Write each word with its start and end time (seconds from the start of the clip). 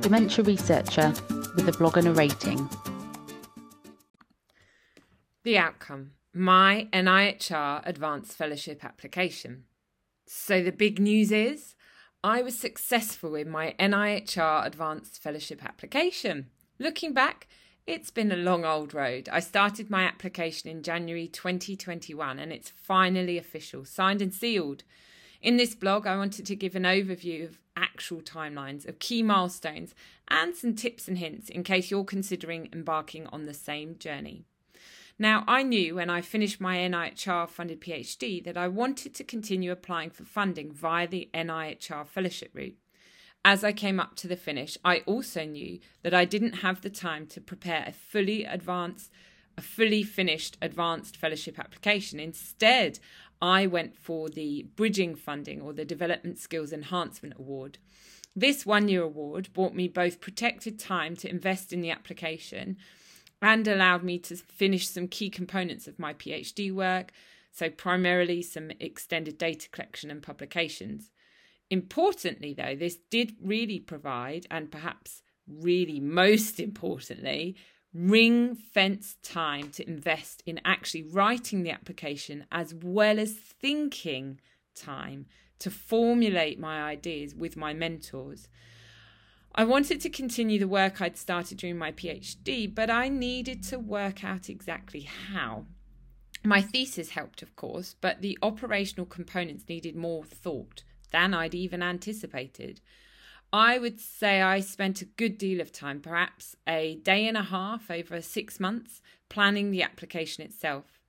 dementia 0.00 0.44
researcher 0.44 1.12
with 1.54 1.68
a 1.68 1.72
blog 1.78 1.96
and 1.96 2.08
a 2.08 2.12
rating. 2.12 2.68
The 5.42 5.58
outcome 5.58 6.12
my 6.32 6.88
NIHR 6.92 7.82
Advanced 7.84 8.32
Fellowship 8.32 8.84
application. 8.84 9.64
So 10.26 10.62
the 10.62 10.70
big 10.70 11.00
news 11.00 11.32
is 11.32 11.74
I 12.22 12.42
was 12.42 12.56
successful 12.56 13.34
in 13.34 13.50
my 13.50 13.74
NIHR 13.80 14.64
Advanced 14.64 15.20
Fellowship 15.20 15.64
application. 15.64 16.50
Looking 16.78 17.12
back, 17.12 17.48
it's 17.86 18.10
been 18.10 18.30
a 18.30 18.36
long 18.36 18.64
old 18.64 18.94
road. 18.94 19.28
I 19.32 19.40
started 19.40 19.90
my 19.90 20.04
application 20.04 20.70
in 20.70 20.84
January 20.84 21.26
2021 21.26 22.38
and 22.38 22.52
it's 22.52 22.70
finally 22.70 23.36
official, 23.36 23.84
signed 23.84 24.22
and 24.22 24.32
sealed. 24.32 24.84
In 25.42 25.56
this 25.56 25.74
blog, 25.74 26.06
I 26.06 26.16
wanted 26.16 26.46
to 26.46 26.54
give 26.54 26.76
an 26.76 26.84
overview 26.84 27.44
of 27.44 27.58
actual 28.00 28.22
timelines, 28.22 28.88
of 28.88 28.98
key 28.98 29.22
milestones, 29.22 29.94
and 30.28 30.56
some 30.56 30.74
tips 30.74 31.06
and 31.06 31.18
hints 31.18 31.50
in 31.50 31.62
case 31.62 31.90
you're 31.90 32.02
considering 32.02 32.66
embarking 32.72 33.26
on 33.26 33.44
the 33.44 33.52
same 33.52 33.98
journey. 33.98 34.46
Now, 35.18 35.44
I 35.46 35.62
knew 35.62 35.96
when 35.96 36.08
I 36.08 36.22
finished 36.22 36.62
my 36.62 36.78
NIHR 36.78 37.46
funded 37.46 37.82
PhD 37.82 38.42
that 38.44 38.56
I 38.56 38.68
wanted 38.68 39.14
to 39.14 39.22
continue 39.22 39.70
applying 39.70 40.08
for 40.08 40.24
funding 40.24 40.72
via 40.72 41.06
the 41.06 41.28
NIHR 41.34 42.06
fellowship 42.06 42.52
route. 42.54 42.78
As 43.44 43.62
I 43.62 43.72
came 43.72 44.00
up 44.00 44.16
to 44.16 44.28
the 44.28 44.36
finish, 44.36 44.78
I 44.82 45.00
also 45.00 45.44
knew 45.44 45.78
that 46.02 46.14
I 46.14 46.24
didn't 46.24 46.60
have 46.64 46.80
the 46.80 46.88
time 46.88 47.26
to 47.26 47.40
prepare 47.42 47.84
a 47.86 47.92
fully 47.92 48.44
advanced, 48.46 49.10
a 49.56 49.62
fully 49.62 50.02
finished 50.02 50.56
advanced 50.62 51.16
fellowship 51.16 51.58
application. 51.58 52.20
Instead, 52.20 52.98
I 53.42 53.66
went 53.66 53.96
for 53.96 54.28
the 54.28 54.66
bridging 54.76 55.14
funding 55.14 55.60
or 55.60 55.72
the 55.72 55.84
Development 55.84 56.38
Skills 56.38 56.72
Enhancement 56.72 57.34
Award. 57.38 57.78
This 58.36 58.64
one 58.64 58.88
year 58.88 59.02
award 59.02 59.52
brought 59.52 59.74
me 59.74 59.88
both 59.88 60.20
protected 60.20 60.78
time 60.78 61.16
to 61.16 61.28
invest 61.28 61.72
in 61.72 61.80
the 61.80 61.90
application 61.90 62.76
and 63.42 63.66
allowed 63.66 64.02
me 64.02 64.18
to 64.18 64.36
finish 64.36 64.88
some 64.88 65.08
key 65.08 65.30
components 65.30 65.88
of 65.88 65.98
my 65.98 66.12
PhD 66.14 66.72
work, 66.72 67.12
so 67.50 67.70
primarily 67.70 68.42
some 68.42 68.70
extended 68.78 69.38
data 69.38 69.68
collection 69.70 70.10
and 70.10 70.22
publications. 70.22 71.10
Importantly, 71.70 72.52
though, 72.52 72.76
this 72.76 72.98
did 73.10 73.34
really 73.40 73.78
provide, 73.78 74.46
and 74.50 74.70
perhaps 74.70 75.22
really 75.48 76.00
most 76.00 76.60
importantly, 76.60 77.56
ring 77.92 78.54
fence 78.54 79.16
time 79.22 79.70
to 79.70 79.88
invest 79.88 80.42
in 80.46 80.60
actually 80.64 81.02
writing 81.02 81.62
the 81.62 81.70
application 81.70 82.46
as 82.52 82.74
well 82.74 83.18
as 83.18 83.32
thinking 83.32 84.40
time 84.74 85.26
to 85.58 85.70
formulate 85.70 86.58
my 86.58 86.82
ideas 86.82 87.34
with 87.34 87.56
my 87.56 87.74
mentors. 87.74 88.48
I 89.54 89.64
wanted 89.64 90.00
to 90.02 90.10
continue 90.10 90.58
the 90.58 90.68
work 90.68 91.00
I'd 91.00 91.18
started 91.18 91.58
during 91.58 91.76
my 91.76 91.90
PhD, 91.90 92.72
but 92.72 92.88
I 92.88 93.08
needed 93.08 93.62
to 93.64 93.78
work 93.78 94.22
out 94.22 94.48
exactly 94.48 95.00
how. 95.00 95.66
My 96.44 96.62
thesis 96.62 97.10
helped, 97.10 97.42
of 97.42 97.56
course, 97.56 97.94
but 98.00 98.22
the 98.22 98.38
operational 98.42 99.06
components 99.06 99.64
needed 99.68 99.96
more 99.96 100.24
thought 100.24 100.84
than 101.10 101.34
I'd 101.34 101.54
even 101.54 101.82
anticipated. 101.82 102.80
I 103.52 103.78
would 103.78 104.00
say 104.00 104.40
I 104.40 104.60
spent 104.60 105.02
a 105.02 105.06
good 105.06 105.36
deal 105.36 105.60
of 105.60 105.72
time, 105.72 106.00
perhaps 106.00 106.54
a 106.68 106.96
day 107.02 107.26
and 107.26 107.36
a 107.36 107.42
half 107.42 107.90
over 107.90 108.20
six 108.20 108.60
months, 108.60 109.02
planning 109.28 109.70
the 109.70 109.82
application 109.82 110.44
itself. 110.44 111.00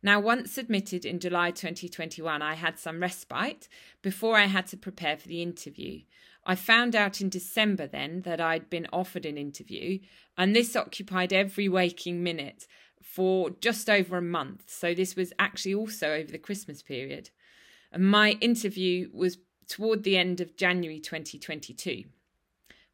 Now, 0.00 0.20
once 0.20 0.52
submitted 0.52 1.04
in 1.04 1.18
July 1.18 1.50
2021, 1.50 2.40
I 2.40 2.54
had 2.54 2.78
some 2.78 3.00
respite 3.00 3.68
before 4.00 4.36
I 4.36 4.44
had 4.44 4.68
to 4.68 4.76
prepare 4.76 5.16
for 5.16 5.26
the 5.26 5.42
interview. 5.42 6.02
I 6.46 6.54
found 6.54 6.94
out 6.94 7.20
in 7.20 7.28
December 7.28 7.88
then 7.88 8.22
that 8.22 8.40
I'd 8.40 8.70
been 8.70 8.86
offered 8.92 9.26
an 9.26 9.36
interview, 9.36 9.98
and 10.36 10.54
this 10.54 10.76
occupied 10.76 11.32
every 11.32 11.68
waking 11.68 12.22
minute 12.22 12.68
for 13.02 13.50
just 13.50 13.90
over 13.90 14.16
a 14.16 14.22
month. 14.22 14.64
So 14.66 14.94
this 14.94 15.16
was 15.16 15.32
actually 15.38 15.74
also 15.74 16.12
over 16.12 16.30
the 16.30 16.38
Christmas 16.38 16.80
period. 16.80 17.30
And 17.90 18.08
my 18.08 18.32
interview 18.40 19.08
was 19.12 19.38
toward 19.68 20.02
the 20.02 20.16
end 20.16 20.40
of 20.40 20.56
January 20.56 20.98
2022. 20.98 22.04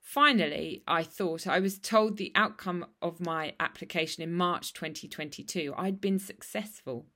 Finally, 0.00 0.82
I 0.86 1.02
thought 1.02 1.46
I 1.46 1.60
was 1.60 1.78
told 1.78 2.16
the 2.16 2.32
outcome 2.34 2.86
of 3.00 3.20
my 3.20 3.54
application 3.58 4.22
in 4.22 4.34
March 4.34 4.74
2022. 4.74 5.72
I'd 5.76 6.00
been 6.00 6.18
successful. 6.18 7.06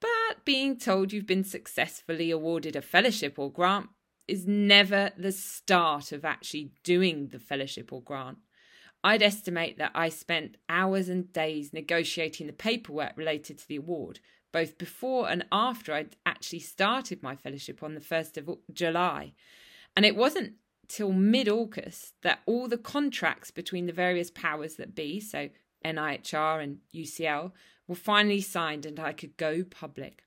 But 0.00 0.44
being 0.46 0.78
told 0.78 1.12
you've 1.12 1.26
been 1.26 1.44
successfully 1.44 2.30
awarded 2.30 2.74
a 2.74 2.80
fellowship 2.80 3.38
or 3.38 3.52
grant 3.52 3.90
is 4.26 4.46
never 4.46 5.10
the 5.16 5.32
start 5.32 6.10
of 6.12 6.24
actually 6.24 6.72
doing 6.84 7.28
the 7.28 7.38
fellowship 7.38 7.92
or 7.92 8.00
grant. 8.02 8.38
I'd 9.02 9.22
estimate 9.22 9.78
that 9.78 9.92
I 9.94 10.08
spent 10.08 10.56
hours 10.68 11.08
and 11.08 11.32
days 11.32 11.72
negotiating 11.72 12.46
the 12.46 12.52
paperwork 12.52 13.16
related 13.16 13.58
to 13.58 13.68
the 13.68 13.76
award, 13.76 14.20
both 14.52 14.78
before 14.78 15.28
and 15.28 15.44
after 15.52 15.92
I'd 15.92 16.16
actually 16.26 16.60
started 16.60 17.22
my 17.22 17.36
fellowship 17.36 17.82
on 17.82 17.94
the 17.94 18.00
1st 18.00 18.36
of 18.36 18.58
July. 18.72 19.32
And 19.96 20.04
it 20.04 20.16
wasn't 20.16 20.54
till 20.88 21.12
mid 21.12 21.48
August 21.48 22.14
that 22.22 22.40
all 22.46 22.68
the 22.68 22.78
contracts 22.78 23.50
between 23.50 23.86
the 23.86 23.92
various 23.92 24.30
powers 24.30 24.74
that 24.76 24.94
be, 24.94 25.20
so 25.20 25.48
NIHR 25.84 26.62
and 26.62 26.78
UCL, 26.94 27.52
were 27.86 27.94
finally 27.94 28.40
signed 28.40 28.86
and 28.86 28.98
I 28.98 29.12
could 29.12 29.36
go 29.36 29.64
public. 29.64 30.24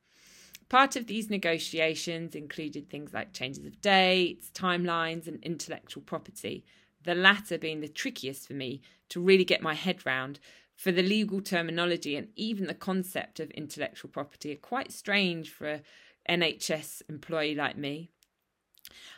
Part 0.69 0.95
of 0.95 1.07
these 1.07 1.29
negotiations 1.29 2.33
included 2.33 2.89
things 2.89 3.13
like 3.13 3.33
changes 3.33 3.65
of 3.65 3.81
dates, 3.81 4.49
timelines, 4.53 5.27
and 5.27 5.43
intellectual 5.43 6.01
property, 6.01 6.65
the 7.03 7.13
latter 7.13 7.57
being 7.57 7.81
the 7.81 7.87
trickiest 7.87 8.47
for 8.47 8.53
me 8.53 8.81
to 9.09 9.19
really 9.19 9.45
get 9.45 9.61
my 9.61 9.73
head 9.73 10.05
round, 10.05 10.39
for 10.75 10.91
the 10.91 11.03
legal 11.03 11.41
terminology 11.41 12.15
and 12.15 12.27
even 12.35 12.67
the 12.67 12.73
concept 12.73 13.39
of 13.39 13.51
intellectual 13.51 14.09
property 14.09 14.53
are 14.53 14.57
quite 14.57 14.91
strange 14.91 15.49
for 15.49 15.81
an 16.25 16.41
NHS 16.41 17.03
employee 17.09 17.55
like 17.55 17.77
me. 17.77 18.09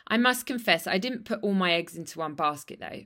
I 0.06 0.16
must 0.16 0.46
confess, 0.46 0.86
I 0.86 0.98
didn't 0.98 1.24
put 1.24 1.42
all 1.42 1.54
my 1.54 1.72
eggs 1.72 1.96
into 1.96 2.18
one 2.18 2.34
basket 2.34 2.80
though. 2.80 3.04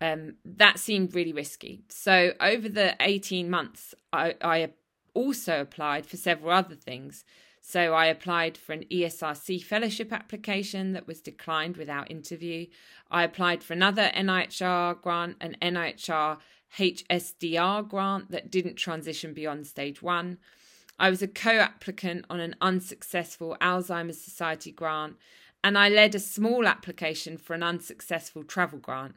Um, 0.00 0.34
that 0.44 0.78
seemed 0.78 1.14
really 1.14 1.32
risky. 1.32 1.84
So, 1.88 2.32
over 2.40 2.68
the 2.68 2.94
18 3.00 3.48
months, 3.48 3.94
I, 4.12 4.34
I 4.42 4.70
also 5.14 5.60
applied 5.60 6.04
for 6.04 6.16
several 6.16 6.52
other 6.52 6.74
things. 6.74 7.24
So 7.66 7.94
I 7.94 8.06
applied 8.06 8.58
for 8.58 8.74
an 8.74 8.84
ESRC 8.92 9.62
fellowship 9.64 10.12
application 10.12 10.92
that 10.92 11.06
was 11.06 11.22
declined 11.22 11.78
without 11.78 12.10
interview. 12.10 12.66
I 13.10 13.24
applied 13.24 13.62
for 13.62 13.72
another 13.72 14.10
NIHR 14.14 15.00
grant, 15.00 15.36
an 15.40 15.56
NIHR 15.62 16.36
HSDR 16.76 17.88
grant 17.88 18.30
that 18.30 18.50
didn't 18.50 18.76
transition 18.76 19.32
beyond 19.32 19.66
stage 19.66 20.02
one. 20.02 20.38
I 20.98 21.10
was 21.10 21.22
a 21.22 21.28
co 21.28 21.50
applicant 21.50 22.24
on 22.30 22.40
an 22.40 22.56
unsuccessful 22.60 23.56
Alzheimer's 23.60 24.20
Society 24.20 24.72
grant, 24.72 25.16
and 25.62 25.78
I 25.78 25.88
led 25.88 26.14
a 26.14 26.20
small 26.20 26.66
application 26.66 27.36
for 27.38 27.54
an 27.54 27.62
unsuccessful 27.62 28.44
travel 28.44 28.78
grant. 28.78 29.16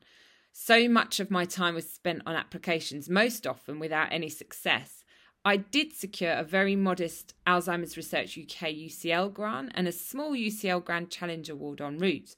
So 0.51 0.89
much 0.89 1.19
of 1.19 1.29
my 1.29 1.45
time 1.45 1.75
was 1.75 1.87
spent 1.87 2.23
on 2.25 2.35
applications, 2.35 3.09
most 3.09 3.45
often 3.45 3.79
without 3.79 4.11
any 4.11 4.29
success. 4.29 5.03
I 5.45 5.57
did 5.57 5.93
secure 5.93 6.33
a 6.33 6.43
very 6.43 6.75
modest 6.75 7.33
Alzheimer's 7.45 7.95
Research 7.95 8.37
UK 8.37 8.69
UCL 8.69 9.33
grant 9.33 9.71
and 9.75 9.87
a 9.87 9.91
small 9.91 10.31
UCL 10.31 10.83
Grand 10.83 11.09
Challenge 11.09 11.49
Award 11.49 11.79
en 11.79 11.99
route. 11.99 12.35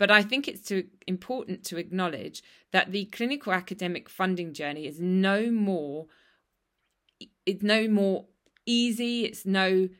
But 0.00 0.10
I 0.10 0.22
think 0.22 0.48
it's 0.48 0.66
too 0.66 0.84
important 1.06 1.62
to 1.64 1.76
acknowledge 1.76 2.42
that 2.72 2.90
the 2.90 3.04
clinical 3.04 3.52
academic 3.52 4.08
funding 4.08 4.54
journey 4.54 4.86
is 4.86 4.98
no 4.98 5.50
more 5.50 6.06
it's 7.44 7.62
no 7.62 7.86
more 7.86 8.24
easy, 8.64 9.26
it's 9.26 9.44
no 9.44 9.90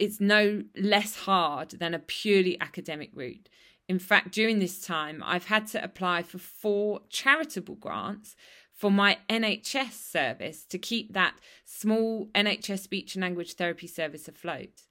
it's 0.00 0.20
no 0.20 0.64
less 0.76 1.14
hard 1.14 1.70
than 1.78 1.94
a 1.94 2.00
purely 2.00 2.60
academic 2.60 3.10
route. 3.14 3.48
In 3.88 4.00
fact, 4.00 4.32
during 4.32 4.58
this 4.58 4.84
time, 4.84 5.22
I've 5.24 5.46
had 5.46 5.68
to 5.68 5.84
apply 5.84 6.24
for 6.24 6.38
four 6.38 7.02
charitable 7.08 7.76
grants 7.76 8.34
for 8.74 8.90
my 8.90 9.18
NHS 9.28 9.92
service 9.92 10.64
to 10.64 10.76
keep 10.76 11.12
that 11.12 11.34
small 11.64 12.26
NHS 12.34 12.80
speech 12.80 13.14
and 13.14 13.22
language 13.22 13.52
therapy 13.52 13.86
service 13.86 14.26
afloat. 14.26 14.82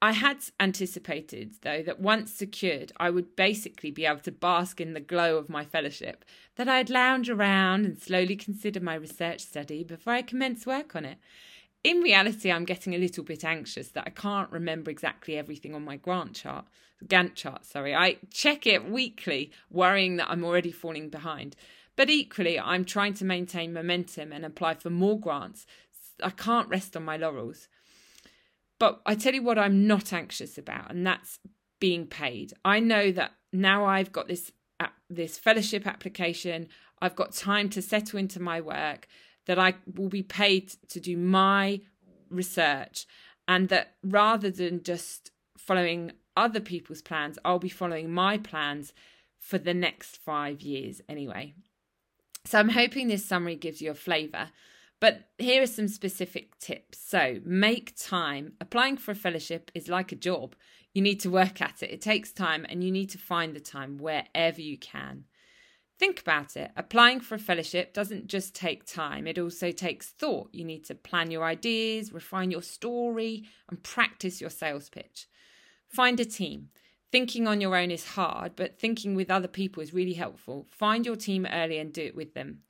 I 0.00 0.12
had 0.12 0.38
anticipated, 0.60 1.56
though, 1.62 1.82
that 1.82 1.98
once 2.00 2.32
secured, 2.32 2.92
I 2.98 3.10
would 3.10 3.34
basically 3.34 3.90
be 3.90 4.06
able 4.06 4.20
to 4.20 4.32
bask 4.32 4.80
in 4.80 4.92
the 4.92 5.00
glow 5.00 5.36
of 5.36 5.48
my 5.48 5.64
fellowship, 5.64 6.24
that 6.54 6.68
I'd 6.68 6.88
lounge 6.88 7.28
around 7.28 7.84
and 7.84 7.98
slowly 7.98 8.36
consider 8.36 8.78
my 8.78 8.94
research 8.94 9.40
study 9.40 9.82
before 9.82 10.12
I 10.12 10.22
commence 10.22 10.66
work 10.66 10.94
on 10.94 11.04
it. 11.04 11.18
In 11.82 12.00
reality, 12.00 12.50
I'm 12.50 12.64
getting 12.64 12.94
a 12.94 12.98
little 12.98 13.24
bit 13.24 13.44
anxious 13.44 13.88
that 13.88 14.04
I 14.06 14.10
can't 14.10 14.50
remember 14.52 14.90
exactly 14.90 15.36
everything 15.36 15.74
on 15.74 15.84
my 15.84 15.96
grant 15.96 16.34
chart, 16.34 16.66
Gantt 17.04 17.34
chart, 17.34 17.64
sorry. 17.64 17.94
I 17.94 18.18
check 18.30 18.66
it 18.66 18.90
weekly, 18.90 19.52
worrying 19.70 20.16
that 20.16 20.30
I'm 20.30 20.44
already 20.44 20.72
falling 20.72 21.08
behind. 21.08 21.56
But 21.96 22.10
equally, 22.10 22.58
I'm 22.58 22.84
trying 22.84 23.14
to 23.14 23.24
maintain 23.24 23.72
momentum 23.72 24.32
and 24.32 24.44
apply 24.44 24.74
for 24.74 24.90
more 24.90 25.18
grants. 25.18 25.66
I 26.22 26.30
can't 26.30 26.68
rest 26.68 26.96
on 26.96 27.04
my 27.04 27.16
laurels. 27.16 27.68
But 28.78 29.00
I 29.04 29.14
tell 29.14 29.34
you 29.34 29.42
what, 29.42 29.58
I'm 29.58 29.86
not 29.86 30.12
anxious 30.12 30.56
about, 30.56 30.90
and 30.90 31.06
that's 31.06 31.38
being 31.80 32.06
paid. 32.06 32.52
I 32.64 32.80
know 32.80 33.10
that 33.12 33.32
now 33.52 33.84
I've 33.84 34.12
got 34.12 34.28
this 34.28 34.52
this 35.10 35.38
fellowship 35.38 35.86
application. 35.86 36.68
I've 37.00 37.16
got 37.16 37.32
time 37.32 37.68
to 37.70 37.82
settle 37.82 38.18
into 38.18 38.40
my 38.40 38.60
work. 38.60 39.08
That 39.46 39.58
I 39.58 39.76
will 39.96 40.10
be 40.10 40.22
paid 40.22 40.74
to 40.90 41.00
do 41.00 41.16
my 41.16 41.80
research, 42.28 43.06
and 43.46 43.70
that 43.70 43.94
rather 44.02 44.50
than 44.50 44.82
just 44.82 45.30
following 45.56 46.12
other 46.36 46.60
people's 46.60 47.02
plans, 47.02 47.38
I'll 47.44 47.58
be 47.58 47.68
following 47.68 48.12
my 48.12 48.38
plans 48.38 48.92
for 49.38 49.58
the 49.58 49.74
next 49.74 50.18
five 50.18 50.60
years 50.60 51.00
anyway. 51.08 51.54
So 52.44 52.58
I'm 52.58 52.70
hoping 52.70 53.08
this 53.08 53.24
summary 53.24 53.56
gives 53.56 53.80
you 53.80 53.90
a 53.90 53.94
flavour. 53.94 54.50
But 55.00 55.28
here 55.38 55.62
are 55.62 55.66
some 55.66 55.88
specific 55.88 56.58
tips. 56.58 56.98
So 56.98 57.40
make 57.44 57.96
time. 57.96 58.54
Applying 58.60 58.96
for 58.96 59.12
a 59.12 59.16
fellowship 59.16 59.70
is 59.74 59.88
like 59.88 60.12
a 60.12 60.16
job. 60.16 60.56
You 60.92 61.02
need 61.02 61.20
to 61.20 61.30
work 61.30 61.60
at 61.60 61.82
it. 61.82 61.90
It 61.90 62.00
takes 62.00 62.32
time 62.32 62.66
and 62.68 62.82
you 62.82 62.90
need 62.90 63.10
to 63.10 63.18
find 63.18 63.54
the 63.54 63.60
time 63.60 63.98
wherever 63.98 64.60
you 64.60 64.76
can. 64.76 65.24
Think 65.98 66.20
about 66.20 66.56
it. 66.56 66.70
Applying 66.76 67.18
for 67.20 67.34
a 67.34 67.40
fellowship 67.40 67.92
doesn't 67.92 68.28
just 68.28 68.54
take 68.54 68.84
time, 68.84 69.26
it 69.26 69.36
also 69.36 69.72
takes 69.72 70.10
thought. 70.10 70.48
You 70.52 70.64
need 70.64 70.84
to 70.84 70.94
plan 70.94 71.32
your 71.32 71.44
ideas, 71.44 72.12
refine 72.12 72.52
your 72.52 72.62
story, 72.62 73.44
and 73.68 73.82
practice 73.82 74.40
your 74.40 74.50
sales 74.50 74.88
pitch. 74.88 75.26
Find 75.88 76.20
a 76.20 76.24
team. 76.24 76.68
Thinking 77.10 77.48
on 77.48 77.60
your 77.60 77.74
own 77.74 77.90
is 77.90 78.10
hard, 78.10 78.54
but 78.54 78.78
thinking 78.78 79.14
with 79.16 79.30
other 79.30 79.48
people 79.48 79.82
is 79.82 79.94
really 79.94 80.12
helpful. 80.12 80.68
Find 80.70 81.04
your 81.04 81.16
team 81.16 81.46
early 81.50 81.78
and 81.78 81.92
do 81.92 82.02
it 82.02 82.14
with 82.14 82.34
them. 82.34 82.60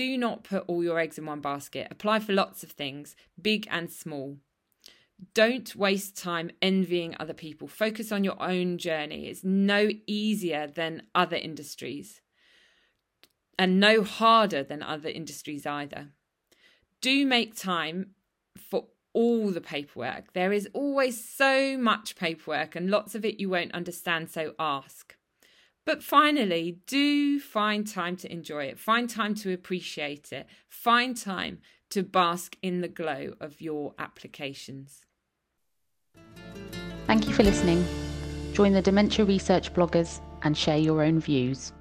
Do 0.00 0.16
not 0.16 0.44
put 0.44 0.64
all 0.66 0.82
your 0.82 0.98
eggs 0.98 1.18
in 1.18 1.26
one 1.26 1.42
basket. 1.42 1.88
Apply 1.90 2.20
for 2.20 2.32
lots 2.32 2.62
of 2.62 2.70
things, 2.70 3.14
big 3.38 3.68
and 3.70 3.92
small. 3.92 4.38
Don't 5.34 5.76
waste 5.76 6.16
time 6.16 6.50
envying 6.62 7.14
other 7.20 7.34
people. 7.34 7.68
Focus 7.68 8.10
on 8.10 8.24
your 8.24 8.42
own 8.42 8.78
journey. 8.78 9.26
It's 9.26 9.44
no 9.44 9.90
easier 10.06 10.66
than 10.66 11.02
other 11.14 11.36
industries 11.36 12.22
and 13.58 13.78
no 13.78 14.02
harder 14.02 14.62
than 14.62 14.82
other 14.82 15.10
industries 15.10 15.66
either. 15.66 16.12
Do 17.02 17.26
make 17.26 17.54
time 17.54 18.14
for 18.56 18.86
all 19.12 19.50
the 19.50 19.60
paperwork. 19.60 20.32
There 20.32 20.54
is 20.54 20.66
always 20.72 21.22
so 21.22 21.76
much 21.76 22.16
paperwork 22.16 22.74
and 22.74 22.88
lots 22.88 23.14
of 23.14 23.26
it 23.26 23.38
you 23.38 23.50
won't 23.50 23.74
understand, 23.74 24.30
so 24.30 24.54
ask. 24.58 25.14
But 25.86 26.02
finally, 26.02 26.78
do 26.86 27.40
find 27.40 27.86
time 27.86 28.16
to 28.18 28.32
enjoy 28.32 28.64
it, 28.64 28.78
find 28.78 29.08
time 29.08 29.34
to 29.36 29.52
appreciate 29.52 30.32
it, 30.32 30.46
find 30.68 31.16
time 31.16 31.58
to 31.90 32.02
bask 32.02 32.56
in 32.62 32.80
the 32.80 32.88
glow 32.88 33.34
of 33.40 33.60
your 33.60 33.94
applications. 33.98 35.06
Thank 37.06 37.26
you 37.26 37.34
for 37.34 37.42
listening. 37.42 37.84
Join 38.52 38.72
the 38.72 38.82
Dementia 38.82 39.24
Research 39.24 39.72
bloggers 39.72 40.20
and 40.42 40.56
share 40.56 40.78
your 40.78 41.02
own 41.02 41.18
views. 41.18 41.72